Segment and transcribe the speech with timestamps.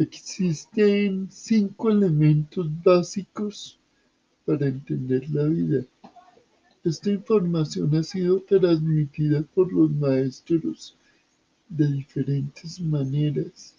[0.00, 3.80] Existen cinco elementos básicos
[4.46, 5.84] para entender la vida.
[6.84, 10.94] Esta información ha sido transmitida por los maestros
[11.68, 13.74] de diferentes maneras,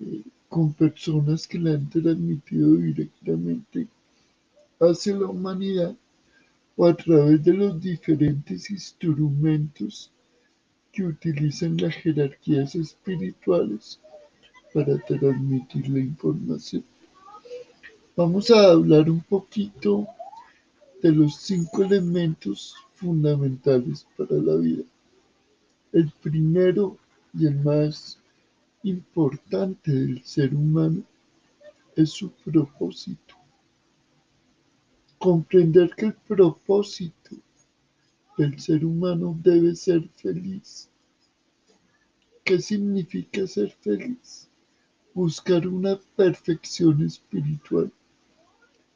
[0.00, 3.86] eh, con personas que la han transmitido directamente
[4.80, 5.94] hacia la humanidad
[6.76, 10.10] o a través de los diferentes instrumentos
[10.90, 14.00] que utilizan las jerarquías espirituales
[14.72, 16.84] para transmitir la información.
[18.16, 20.06] Vamos a hablar un poquito
[21.02, 24.84] de los cinco elementos fundamentales para la vida.
[25.92, 26.98] El primero
[27.32, 28.18] y el más
[28.82, 31.02] importante del ser humano
[31.96, 33.34] es su propósito.
[35.18, 37.36] Comprender que el propósito
[38.36, 40.88] del ser humano debe ser feliz.
[42.44, 44.49] ¿Qué significa ser feliz?
[45.20, 47.92] Buscar una perfección espiritual.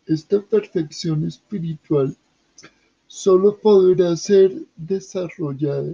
[0.07, 2.17] Esta perfección espiritual
[3.07, 5.93] solo podrá ser desarrollada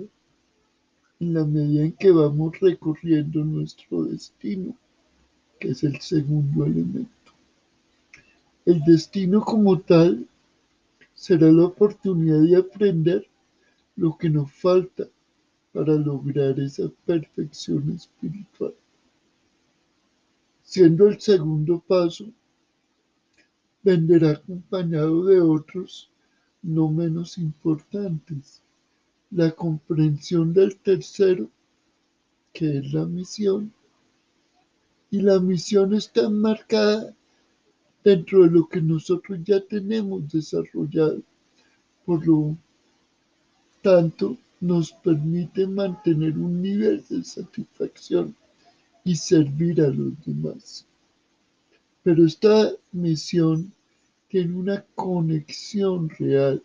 [1.19, 4.77] en la medida en que vamos recorriendo nuestro destino,
[5.59, 7.33] que es el segundo elemento.
[8.65, 10.28] El destino como tal
[11.12, 13.27] será la oportunidad de aprender
[13.97, 15.09] lo que nos falta
[15.72, 18.75] para lograr esa perfección espiritual
[20.71, 22.27] siendo el segundo paso,
[23.83, 26.09] vendrá acompañado de otros
[26.62, 28.62] no menos importantes.
[29.33, 31.51] La comprensión del tercero,
[32.53, 33.73] que es la misión.
[35.11, 37.17] Y la misión está enmarcada
[38.05, 41.21] dentro de lo que nosotros ya tenemos desarrollado.
[42.07, 42.57] Por lo
[43.83, 48.37] tanto, nos permite mantener un nivel de satisfacción
[49.05, 50.87] y servir a los demás.
[52.03, 53.73] Pero esta misión
[54.29, 56.62] tiene una conexión real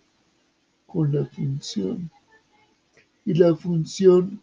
[0.86, 2.10] con la función.
[3.26, 4.42] Y la función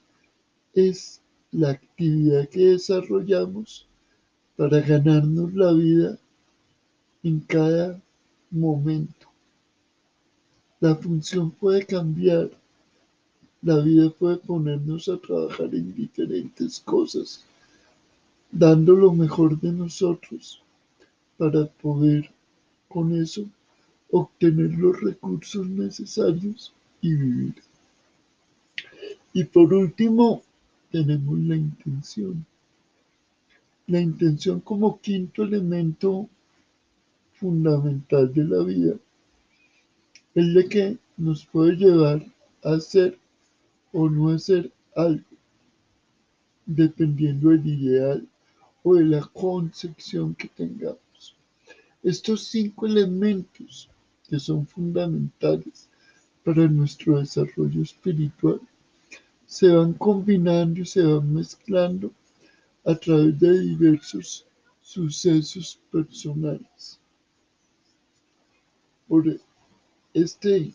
[0.74, 1.20] es
[1.50, 3.86] la actividad que desarrollamos
[4.56, 6.18] para ganarnos la vida
[7.22, 8.00] en cada
[8.50, 9.28] momento.
[10.80, 12.50] La función puede cambiar.
[13.62, 17.44] La vida puede ponernos a trabajar en diferentes cosas
[18.52, 20.62] dando lo mejor de nosotros
[21.38, 22.30] para poder
[22.86, 23.46] con eso
[24.10, 27.54] obtener los recursos necesarios y vivir.
[29.32, 30.42] Y por último,
[30.90, 32.44] tenemos la intención.
[33.86, 36.28] La intención como quinto elemento
[37.32, 38.94] fundamental de la vida
[40.34, 42.24] es de que nos puede llevar
[42.62, 43.18] a hacer
[43.92, 45.24] o no hacer algo,
[46.66, 48.28] dependiendo del ideal
[48.82, 51.36] o de la concepción que tengamos.
[52.02, 53.88] Estos cinco elementos
[54.28, 55.88] que son fundamentales
[56.44, 58.60] para nuestro desarrollo espiritual
[59.46, 62.10] se van combinando y se van mezclando
[62.84, 64.46] a través de diversos
[64.80, 66.98] sucesos personales.
[69.06, 69.38] Por
[70.14, 70.72] este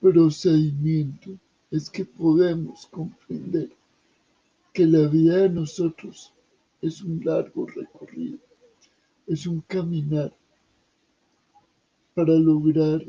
[0.00, 1.30] procedimiento
[1.70, 3.70] es que podemos comprender
[4.72, 6.32] que la vida de nosotros
[6.82, 8.38] es un largo recorrido,
[9.26, 10.32] es un caminar
[12.14, 13.04] para lograr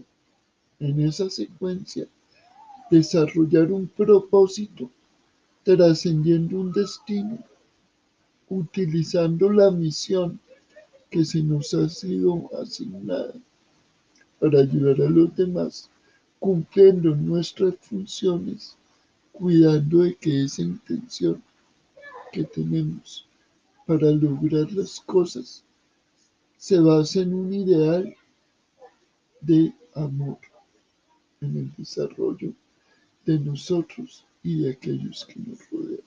[0.80, 2.08] en esa secuencia
[2.90, 4.90] desarrollar un propósito
[5.64, 7.38] trascendiendo un destino,
[8.50, 10.40] utilizando la misión
[11.10, 13.34] que se nos ha sido asignada
[14.40, 15.90] para ayudar a los demás,
[16.40, 18.78] cumpliendo nuestras funciones,
[19.34, 21.42] cuidando de que esa intención
[22.32, 23.27] que tenemos
[23.88, 25.64] para lograr las cosas
[26.58, 28.14] se basa en un ideal
[29.40, 30.40] de amor,
[31.40, 32.52] en el desarrollo
[33.26, 36.02] de nosotros y de aquellos que nos rodean.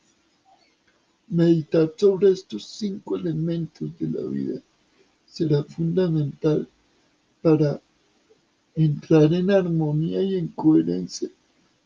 [1.29, 4.61] Meditar sobre estos cinco elementos de la vida
[5.27, 6.69] será fundamental
[7.41, 7.81] para
[8.75, 11.31] entrar en armonía y en coherencia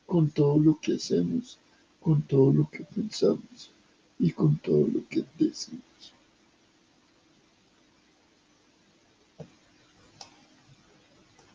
[0.07, 1.57] con todo lo que hacemos,
[2.01, 3.71] con todo lo que pensamos
[4.19, 6.14] y con todo lo que decimos.